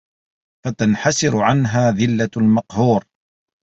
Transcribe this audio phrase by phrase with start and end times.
[0.65, 3.05] فَتَنْحَسِرُ عَنْهَا ذِلَّةُ الْمَقْهُورِ